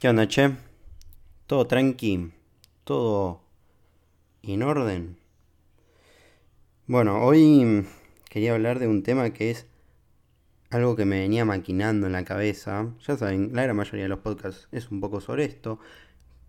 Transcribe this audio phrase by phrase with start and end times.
[0.00, 0.56] ¿Qué onda, che?
[1.46, 2.32] Todo tranqui,
[2.84, 3.42] todo
[4.42, 5.18] en orden.
[6.86, 7.86] Bueno, hoy
[8.30, 9.66] quería hablar de un tema que es
[10.70, 12.94] algo que me venía maquinando en la cabeza.
[13.06, 15.78] Ya saben, la gran mayoría de los podcasts es un poco sobre esto,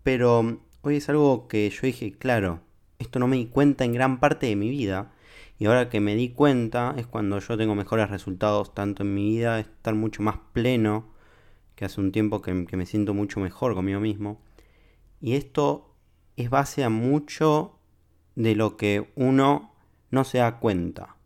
[0.02, 2.62] pero hoy es algo que yo dije, claro,
[2.98, 5.12] esto no me di cuenta en gran parte de mi vida.
[5.58, 9.28] Y ahora que me di cuenta es cuando yo tengo mejores resultados tanto en mi
[9.28, 11.11] vida, estar mucho más pleno
[11.74, 14.40] que hace un tiempo que, me siento mucho mejor conmigo mismo.
[15.20, 15.94] Y esto
[16.36, 17.78] es base a mucho
[18.34, 19.72] de lo que uno
[20.10, 21.16] no se da cuenta.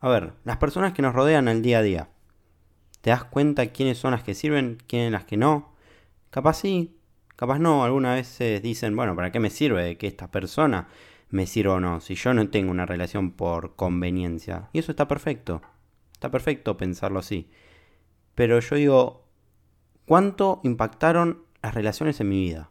[0.00, 2.08] A ver, las personas que nos rodean al día a día.
[3.00, 5.74] ¿Te das cuenta quiénes son las que sirven, quiénes las que no?
[6.30, 6.96] Capaz sí,
[7.36, 7.84] capaz no.
[7.84, 10.88] Algunas veces dicen, bueno, ¿para qué me sirve que esta persona
[11.30, 12.00] me sirva o no?
[12.00, 14.68] Si yo no tengo una relación por conveniencia.
[14.72, 15.62] Y eso está perfecto.
[16.12, 17.50] Está perfecto pensarlo así.
[18.34, 19.23] Pero yo digo,
[20.06, 22.70] ¿Cuánto impactaron las relaciones en mi vida?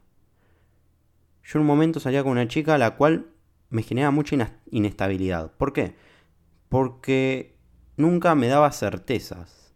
[1.44, 3.28] Yo en un momento salía con una chica a la cual
[3.70, 5.52] me generaba mucha inestabilidad.
[5.58, 5.96] ¿Por qué?
[6.70, 7.58] Porque
[7.98, 9.74] nunca me daba certezas.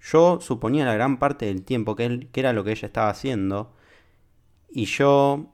[0.00, 3.74] Yo suponía la gran parte del tiempo que, que era lo que ella estaba haciendo.
[4.70, 5.52] Y yo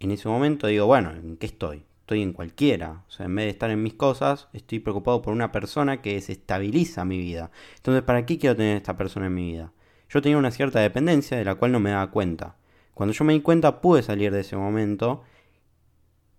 [0.00, 1.84] en ese momento digo, bueno, ¿en qué estoy?
[2.00, 3.04] Estoy en cualquiera.
[3.06, 6.14] O sea, en vez de estar en mis cosas, estoy preocupado por una persona que
[6.14, 7.50] desestabiliza mi vida.
[7.76, 9.72] Entonces, ¿para qué quiero tener esta persona en mi vida?
[10.08, 12.56] Yo tenía una cierta dependencia de la cual no me daba cuenta.
[12.94, 15.22] Cuando yo me di cuenta pude salir de ese momento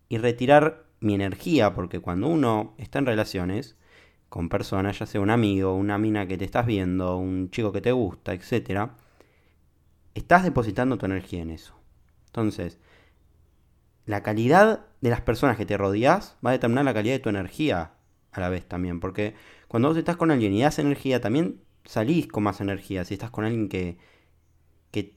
[0.08, 3.78] y retirar mi energía, porque cuando uno está en relaciones
[4.30, 7.82] con personas, ya sea un amigo, una mina que te estás viendo, un chico que
[7.82, 8.90] te gusta, etc.,
[10.14, 11.76] estás depositando tu energía en eso.
[12.28, 12.80] Entonces,
[14.06, 17.30] la calidad de las personas que te rodeas va a determinar la calidad de tu
[17.30, 17.94] energía
[18.32, 19.36] a la vez también, porque
[19.68, 23.32] cuando vos estás con alguien y das energía, también salís con más energía, si estás
[23.32, 23.98] con alguien que,
[24.92, 25.14] que,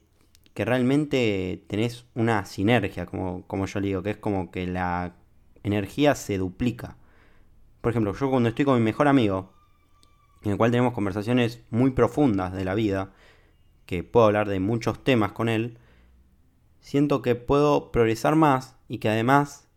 [0.65, 5.15] realmente tenés una sinergia, como, como yo digo, que es como que la
[5.63, 6.97] energía se duplica.
[7.79, 9.53] Por ejemplo, yo cuando estoy con mi mejor amigo,
[10.43, 13.13] en el cual tenemos conversaciones muy profundas de la vida,
[13.85, 15.77] que puedo hablar de muchos temas con él,
[16.81, 19.69] siento que puedo progresar más y que además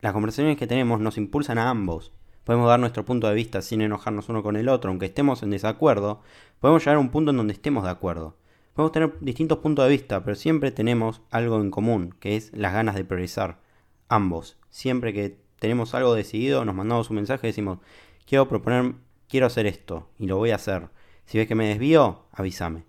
[0.00, 2.12] las conversaciones que tenemos nos impulsan a ambos
[2.50, 5.50] podemos dar nuestro punto de vista sin enojarnos uno con el otro, aunque estemos en
[5.50, 6.20] desacuerdo,
[6.58, 8.34] podemos llegar a un punto en donde estemos de acuerdo.
[8.74, 12.72] Podemos tener distintos puntos de vista, pero siempre tenemos algo en común, que es las
[12.72, 13.60] ganas de progresar.
[14.08, 14.58] Ambos.
[14.68, 17.78] Siempre que tenemos algo decidido, nos mandamos un mensaje y decimos,
[18.26, 18.94] quiero proponer,
[19.28, 20.88] quiero hacer esto, y lo voy a hacer.
[21.26, 22.82] Si ves que me desvío, avísame.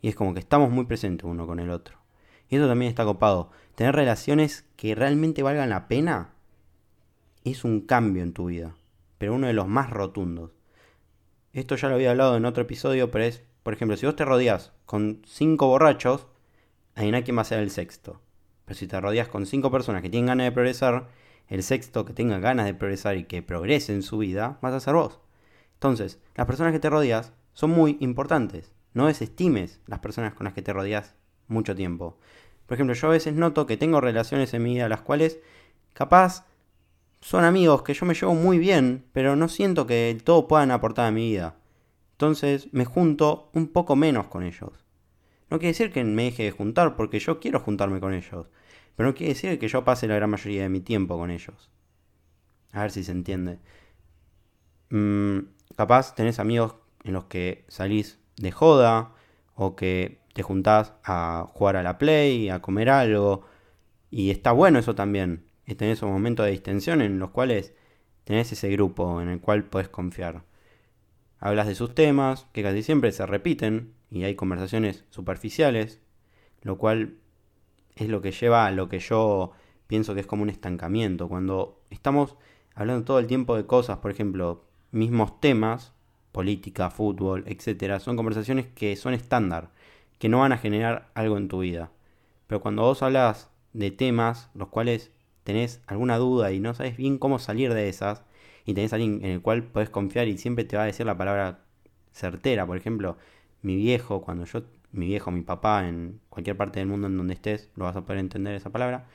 [0.00, 1.98] Y es como que estamos muy presentes uno con el otro.
[2.48, 3.50] Y eso también está copado.
[3.74, 6.30] Tener relaciones que realmente valgan la pena
[7.44, 8.74] es un cambio en tu vida
[9.22, 10.50] pero uno de los más rotundos.
[11.52, 14.24] Esto ya lo había hablado en otro episodio, pero es, por ejemplo, si vos te
[14.24, 16.26] rodeas con cinco borrachos,
[16.96, 18.20] ahí nadie va a ser el sexto.
[18.64, 21.06] Pero si te rodeas con cinco personas que tienen ganas de progresar,
[21.46, 24.80] el sexto que tenga ganas de progresar y que progrese en su vida, vas a
[24.80, 25.20] ser vos.
[25.74, 28.72] Entonces, las personas que te rodeas son muy importantes.
[28.92, 31.14] No desestimes las personas con las que te rodeas
[31.46, 32.18] mucho tiempo.
[32.66, 35.38] Por ejemplo, yo a veces noto que tengo relaciones en mi vida las cuales
[35.92, 36.44] capaz
[37.22, 41.06] son amigos que yo me llevo muy bien, pero no siento que todo puedan aportar
[41.06, 41.54] a mi vida.
[42.12, 44.84] Entonces me junto un poco menos con ellos.
[45.48, 48.48] No quiere decir que me deje de juntar, porque yo quiero juntarme con ellos.
[48.96, 51.70] Pero no quiere decir que yo pase la gran mayoría de mi tiempo con ellos.
[52.72, 53.60] A ver si se entiende.
[54.90, 55.38] Mm,
[55.76, 56.74] capaz tenés amigos
[57.04, 59.12] en los que salís de joda,
[59.54, 63.44] o que te juntás a jugar a la play, a comer algo.
[64.10, 67.74] Y está bueno eso también tenés esos momentos de distensión en los cuales
[68.24, 70.44] tenés ese grupo en el cual podés confiar.
[71.38, 76.00] Hablas de sus temas, que casi siempre se repiten, y hay conversaciones superficiales,
[76.62, 77.16] lo cual
[77.96, 79.52] es lo que lleva a lo que yo
[79.86, 81.28] pienso que es como un estancamiento.
[81.28, 82.36] Cuando estamos
[82.74, 85.92] hablando todo el tiempo de cosas, por ejemplo, mismos temas,
[86.30, 89.70] política, fútbol, etcétera, son conversaciones que son estándar,
[90.18, 91.90] que no van a generar algo en tu vida.
[92.46, 95.10] Pero cuando vos hablas de temas los cuales
[95.44, 98.22] tenés alguna duda y no sabes bien cómo salir de esas,
[98.64, 101.16] y tenés alguien en el cual podés confiar y siempre te va a decir la
[101.16, 101.60] palabra
[102.12, 103.16] certera, por ejemplo,
[103.62, 104.62] mi viejo, cuando yo,
[104.92, 108.02] mi viejo, mi papá, en cualquier parte del mundo en donde estés, lo vas a
[108.02, 109.06] poder entender esa palabra,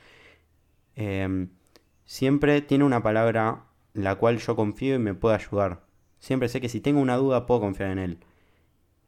[0.96, 1.50] em,
[2.04, 3.64] siempre tiene una palabra
[3.94, 5.82] la cual yo confío y me puede ayudar.
[6.18, 8.18] Siempre sé que si tengo una duda puedo confiar en él.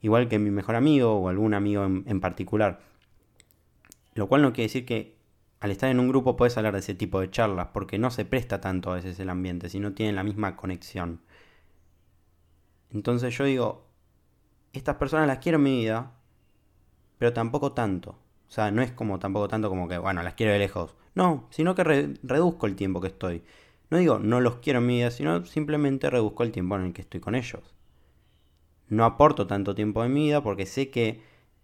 [0.03, 2.81] Igual que mi mejor amigo o algún amigo en particular.
[4.15, 5.20] Lo cual no quiere decir que
[5.61, 8.25] al estar en un grupo puedes hablar de ese tipo de charlas, porque no se
[8.25, 11.21] presta tanto a veces el ambiente, si no tienen la misma conexión.
[12.91, 13.87] Entonces yo digo,
[14.73, 16.13] estas personas las quiero en mi vida,
[17.19, 18.13] pero tampoco tanto.
[18.49, 20.97] O sea, no es como tampoco tanto como que, bueno, las quiero de lejos.
[21.15, 23.45] No, sino que reduzco el tiempo que estoy.
[23.91, 26.93] No digo no los quiero en mi vida, sino simplemente reduzco el tiempo en el
[26.93, 27.75] que estoy con ellos.
[28.89, 31.23] No aporto tanto tiempo en mi vida porque sé que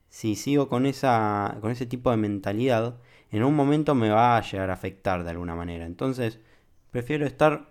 [0.09, 2.99] si sigo con, esa, con ese tipo de mentalidad,
[3.31, 5.87] en un momento me va a llegar a afectar de alguna manera.
[5.87, 6.41] Entonces,
[6.91, 7.71] prefiero estar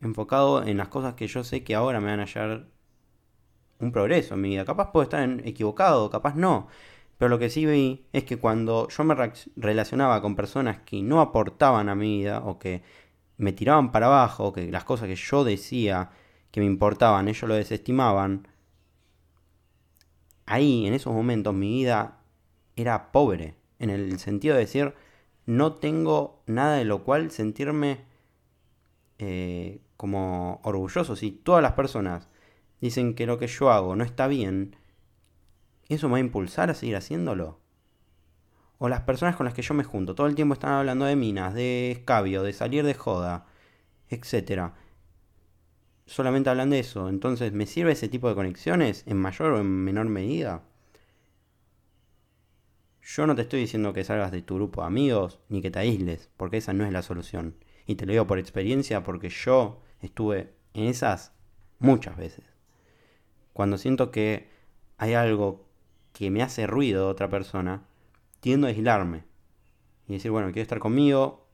[0.00, 2.66] enfocado en las cosas que yo sé que ahora me van a llevar
[3.80, 4.64] un progreso en mi vida.
[4.64, 6.68] Capaz puedo estar equivocado, capaz no.
[7.18, 9.14] Pero lo que sí vi es que cuando yo me
[9.56, 12.82] relacionaba con personas que no aportaban a mi vida o que
[13.38, 16.10] me tiraban para abajo, que las cosas que yo decía
[16.50, 18.48] que me importaban, ellos lo desestimaban,
[20.48, 22.18] ahí, en esos momentos, mi vida
[22.76, 24.94] era pobre, en el sentido de decir,
[25.46, 28.00] no tengo nada de lo cual sentirme
[29.18, 31.16] eh, como orgulloso.
[31.16, 32.28] Si todas las personas
[32.80, 34.76] dicen que lo que yo hago no está bien,
[35.88, 37.60] ¿eso me va a impulsar a seguir haciéndolo?
[38.78, 41.16] O las personas con las que yo me junto, todo el tiempo están hablando de
[41.16, 43.46] minas, de escabio, de salir de joda,
[44.08, 44.72] etc.
[46.08, 47.10] Solamente hablan de eso.
[47.10, 50.62] Entonces, ¿me sirve ese tipo de conexiones en mayor o en menor medida?
[53.02, 55.80] Yo no te estoy diciendo que salgas de tu grupo de amigos ni que te
[55.80, 57.56] aísles, porque esa no es la solución.
[57.86, 61.34] Y te lo digo por experiencia porque yo estuve en esas
[61.78, 62.46] muchas veces.
[63.52, 64.48] Cuando siento que
[64.96, 65.68] hay algo
[66.14, 67.82] que me hace ruido de otra persona,
[68.40, 69.24] tiendo a aislarme.
[70.08, 71.46] Y decir, bueno, quiero estar conmigo,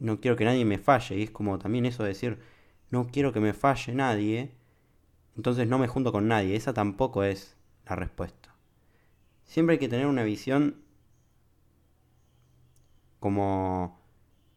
[0.00, 1.16] no quiero que nadie me falle.
[1.16, 2.55] Y es como también eso de decir,
[2.90, 4.52] no quiero que me falle nadie,
[5.36, 6.56] entonces no me junto con nadie.
[6.56, 7.56] Esa tampoco es
[7.86, 8.54] la respuesta.
[9.44, 10.76] Siempre hay que tener una visión
[13.20, 13.98] como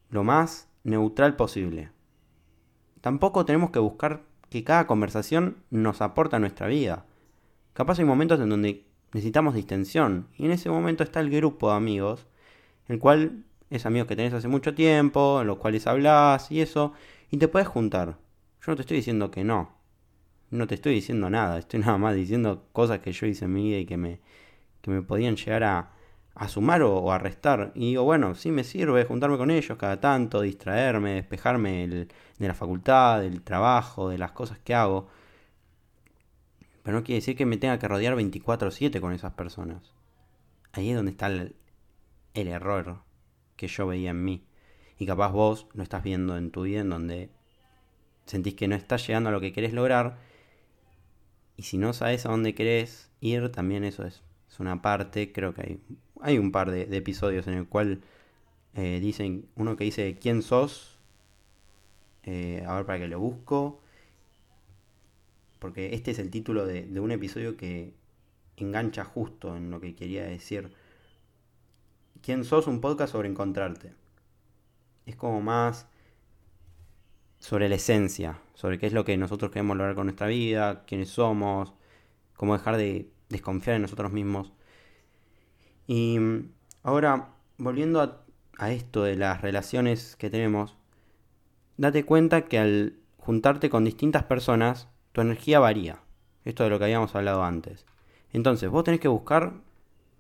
[0.10, 1.92] lo más neutral posible.
[3.02, 7.06] Tampoco tenemos que buscar que cada conversación nos aporta a nuestra vida.
[7.74, 10.28] Capaz hay momentos en donde necesitamos distensión.
[10.38, 12.26] Y en ese momento está el grupo de amigos,
[12.88, 16.94] el cual es amigos que tenés hace mucho tiempo, en los cuales hablas y eso,
[17.32, 18.18] y te puedes juntar.
[18.62, 19.78] Yo no te estoy diciendo que no.
[20.52, 23.64] No te estoy diciendo nada, estoy nada más diciendo cosas que yo hice en mi
[23.64, 24.20] vida y que me,
[24.82, 25.92] que me podían llegar a,
[26.40, 27.72] a sumar o, a restar.
[27.76, 32.08] Y digo, bueno, sí me sirve juntarme con ellos cada tanto, distraerme, despejarme de
[32.48, 35.10] la facultad, del trabajo, de las cosas que hago.
[36.82, 39.94] Pero no quiere decir que me tenga que rodear 24/7 con esas personas.
[40.72, 41.56] Ahí es donde está el,
[42.34, 43.04] el error
[43.56, 44.49] que yo veía en mí.
[45.00, 47.30] Y capaz vos lo estás viendo en tu vida en donde
[48.26, 50.20] sentís que no estás llegando a lo que querés lograr.
[51.58, 54.22] Y si no sabes a dónde querés ir, también eso es,
[54.60, 55.32] una parte.
[55.32, 55.82] Creo que hay,
[56.22, 58.02] hay un par de, episodios en el cual
[58.76, 61.00] eh, dicen, uno que dice quién sos.
[62.24, 63.82] Eh, a ver para que lo busco
[65.60, 67.94] porque este es el título de, un episodio que
[68.58, 70.72] engancha justo en lo que quería decir.
[72.22, 72.68] ¿Quién sos?
[72.68, 73.94] Un podcast sobre encontrarte.
[75.10, 75.88] Es como más
[77.40, 81.10] sobre la esencia, sobre qué es lo que nosotros queremos lograr con nuestra vida, quiénes
[81.10, 81.74] somos,
[82.36, 84.54] cómo dejar de desconfiar en nosotros mismos.
[85.88, 86.20] Y
[86.84, 88.22] ahora, volviendo a,
[88.60, 90.78] a esto de las relaciones que tenemos,
[91.78, 96.04] date cuenta que al juntarte con distintas personas, tu energía varía.
[96.46, 97.88] Esto de lo que habíamos hablado antes.
[98.32, 99.54] Entonces, vos tenés que buscar,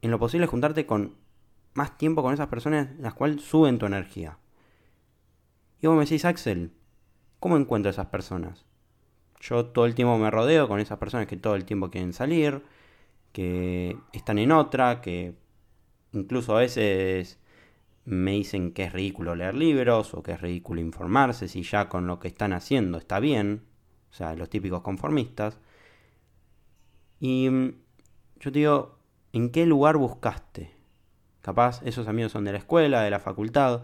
[0.01, 1.13] en lo posible, juntarte con
[1.75, 4.39] más tiempo con esas personas las cuales suben tu energía.
[5.81, 6.71] Y vos me decís, Axel,
[7.39, 8.65] ¿cómo encuentro esas personas?
[9.39, 12.63] Yo todo el tiempo me rodeo con esas personas que todo el tiempo quieren salir,
[13.31, 15.35] que están en otra, que
[16.11, 17.39] incluso a veces
[18.05, 22.07] me dicen que es ridículo leer libros o que es ridículo informarse si ya con
[22.07, 23.69] lo que están haciendo está bien
[24.11, 25.59] o sea, los típicos conformistas.
[27.19, 27.49] Y
[28.39, 28.99] yo te digo,
[29.33, 30.71] ¿en qué lugar buscaste?
[31.41, 33.83] Capaz esos amigos son de la escuela, de la facultad.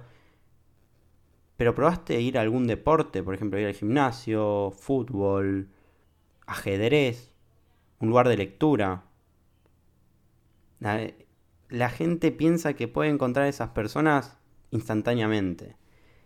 [1.57, 5.69] Pero probaste ir a algún deporte, por ejemplo, ir al gimnasio, fútbol,
[6.45, 7.31] ajedrez,
[7.99, 9.03] un lugar de lectura.
[10.79, 14.37] La, gente piensa que puede encontrar esas personas
[14.71, 15.77] instantáneamente.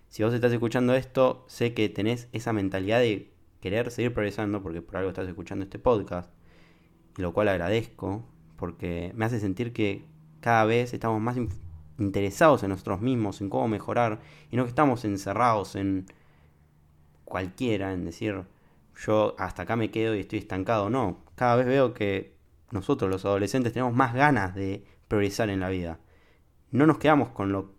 [0.09, 3.31] Si vos estás escuchando esto, sé que tenés esa mentalidad de
[3.61, 6.31] querer seguir progresando, porque por algo estás escuchando este podcast,
[7.17, 10.05] y lo cual agradezco, porque me hace sentir que
[10.41, 11.37] cada vez estamos más
[11.99, 14.19] interesados en nosotros mismos, en cómo mejorar,
[14.51, 16.05] y no que estamos encerrados en
[17.25, 18.43] cualquiera, en decir,
[19.05, 20.89] yo hasta acá me quedo y estoy estancado.
[20.89, 22.35] No, cada vez veo que
[22.71, 25.99] nosotros los adolescentes tenemos más ganas de progresar en la vida.
[26.71, 27.73] No nos quedamos con lo,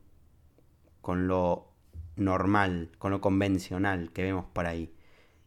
[1.00, 1.68] con lo
[2.16, 4.92] normal, con lo convencional que vemos por ahí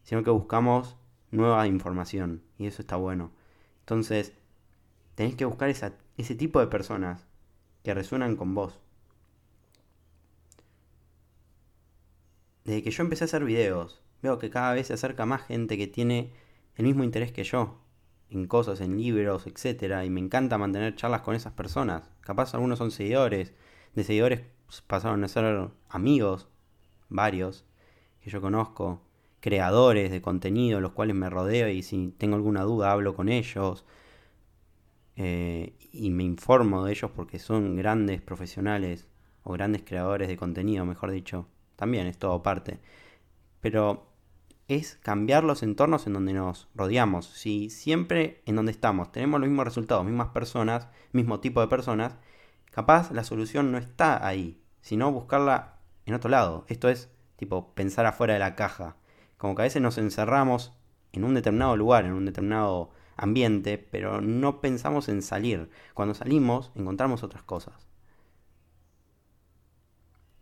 [0.04, 0.96] sino que buscamos
[1.30, 3.32] nueva información y eso está bueno.
[3.80, 4.32] Entonces,
[5.16, 7.26] tenés que buscar ese tipo de personas
[7.84, 8.80] que resuenan con vos.
[12.64, 15.76] Desde que yo empecé a hacer videos, veo que cada vez se acerca más gente
[15.76, 16.32] que tiene
[16.76, 17.78] el mismo interés que yo,
[18.30, 20.02] en cosas, en libros, etc.
[20.04, 22.10] Y me encanta mantener charlas con esas personas.
[22.22, 23.52] Capaz algunos son seguidores,
[23.94, 24.40] de seguidores
[24.86, 26.48] pasaron a ser amigos,
[27.10, 27.66] varios,
[28.22, 29.02] que yo conozco,
[29.40, 33.84] creadores de contenido, los cuales me rodeo y si tengo alguna duda hablo con ellos.
[35.16, 39.08] Eh, y me informo de ellos porque son grandes profesionales
[39.42, 41.48] o grandes creadores de contenido, mejor dicho.
[41.76, 42.80] También es todo parte.
[43.60, 44.08] Pero
[44.68, 47.26] es cambiar los entornos en donde nos rodeamos.
[47.26, 52.16] Si siempre en donde estamos tenemos los mismos resultados, mismas personas, mismo tipo de personas,
[52.70, 56.64] capaz la solución no está ahí, sino buscarla en otro lado.
[56.68, 58.96] Esto es tipo pensar afuera de la caja.
[59.36, 60.72] Como que a veces nos encerramos
[61.12, 65.70] en un determinado lugar, en un determinado ambiente, pero no pensamos en salir.
[65.94, 67.74] Cuando salimos encontramos otras cosas.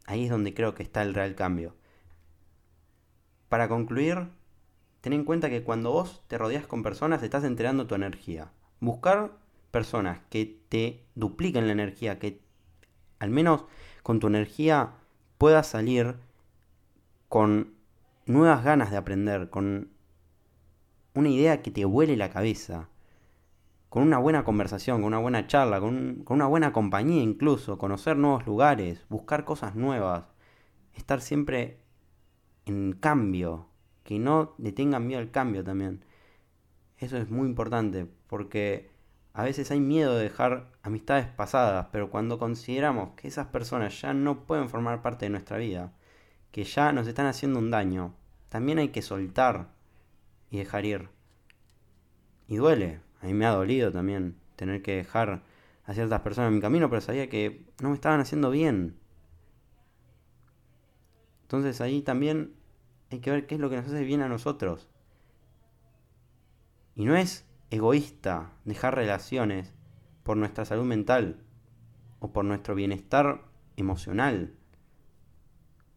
[0.07, 1.75] Ahí es donde creo que está el real cambio.
[3.49, 4.29] Para concluir,
[5.00, 8.50] ten en cuenta que cuando vos te rodeas con personas estás enterando tu energía.
[8.81, 9.33] Buscar
[9.71, 12.41] personas que te dupliquen la energía, que
[13.19, 13.64] al menos
[14.02, 14.95] con tu energía
[15.38, 16.17] puedas salir
[17.29, 17.75] con
[18.26, 19.91] nuevas ganas de aprender, con
[21.14, 22.88] una idea que te vuele la cabeza,
[23.88, 28.16] con una buena conversación, con una buena charla, con, con una buena compañía incluso, conocer
[28.16, 30.25] nuevos lugares, buscar cosas nuevas,
[30.95, 31.78] estar siempre
[32.66, 33.66] en cambio,
[34.04, 36.04] que no le tengan miedo al cambio también.
[36.99, 38.90] Eso es muy importante, porque
[39.35, 44.14] a veces hay miedo de dejar amistades pasadas, pero cuando consideramos que esas personas ya
[44.14, 45.92] no pueden formar parte de nuestra vida,
[46.50, 48.14] que ya nos están haciendo un daño,
[48.49, 49.69] también hay que soltar
[50.52, 51.09] y dejar ir.
[52.47, 55.42] Y duele, a mí me ha dolido también tener que dejar
[55.87, 58.99] a ciertas personas en mi camino, pero sabía que no me estaban haciendo bien.
[61.42, 62.52] Entonces ahí también
[63.11, 64.88] hay que ver qué es lo que nos hace bien a nosotros.
[66.94, 69.73] Y no es egoísta dejar relaciones
[70.23, 71.42] por nuestra salud mental
[72.21, 73.42] o por nuestro bienestar
[73.76, 74.52] emocional.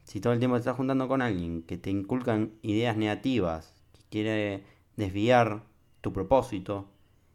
[0.05, 3.74] Si todo el tiempo te estás juntando con alguien que te inculcan ideas negativas,
[4.09, 4.63] quiere
[4.95, 5.63] desviar
[6.01, 6.89] tu propósito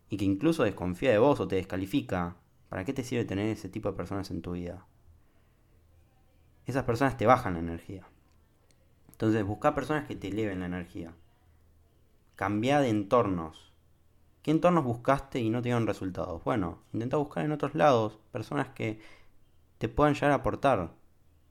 [0.09, 2.37] y que incluso desconfía de vos o te descalifica,
[2.69, 4.87] ¿para qué te sirve tener ese tipo de personas en tu vida?
[6.71, 8.07] esas personas te bajan la energía.
[9.11, 11.13] Entonces, busca personas que te eleven la energía.
[12.37, 13.73] Cambia de entornos.
[14.43, 16.43] ¿Qué entornos buscaste y no te dieron resultados?
[16.45, 18.99] Bueno, intenta buscar en otros lados personas que
[19.77, 20.93] te puedan llegar a aportar.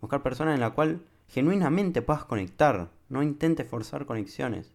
[0.01, 2.89] Buscar personas en la cual genuinamente puedas conectar.
[3.09, 4.73] No intentes forzar conexiones.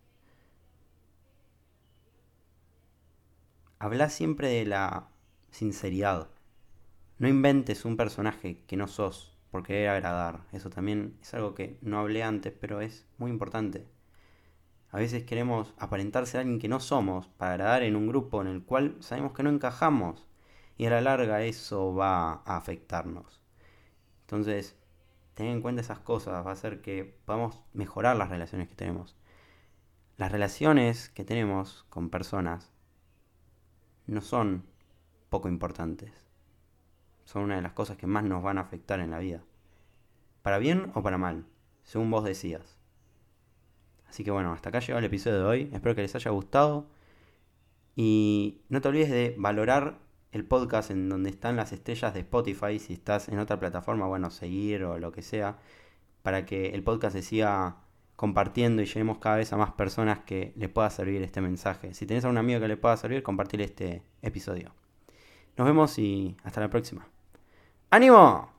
[3.85, 5.09] Habla siempre de la
[5.51, 6.31] sinceridad.
[7.19, 10.41] No inventes un personaje que no sos por querer agradar.
[10.53, 13.87] Eso también es algo que no hablé antes, pero es muy importante.
[14.91, 18.47] A veces queremos aparentar ser alguien que no somos para agradar en un grupo en
[18.47, 20.25] el cual sabemos que no encajamos
[20.79, 23.43] y a la larga eso va a afectarnos.
[24.23, 24.79] Entonces,
[25.35, 29.15] ten en cuenta esas cosas, va a hacer que podamos mejorar las relaciones que tenemos.
[30.17, 32.74] Las relaciones que tenemos con personas
[34.07, 34.65] no son
[35.31, 36.25] poco importantes
[37.25, 39.43] son una de las cosas que más nos van a afectar en la vida.
[40.43, 41.47] Para bien o para mal,
[41.83, 42.77] según vos decías.
[44.09, 45.71] Así que bueno, hasta acá llegó el episodio de hoy.
[45.73, 46.87] Espero que les haya gustado.
[47.97, 49.99] Y no te olvides de valorar
[50.33, 52.79] el podcast en donde están las estrellas de Spotify.
[52.79, 55.59] Si estás en otra plataforma, bueno, seguir o lo que sea.
[56.23, 57.79] Para que el podcast se siga
[58.17, 61.95] compartiendo y lleguemos cada vez a más personas que les pueda servir este mensaje.
[61.95, 64.75] Si tenés a un amigo que le pueda servir, compartir este episodio.
[65.57, 67.07] Nos vemos y hasta la próxima.
[67.91, 68.54] ¡Ánimo!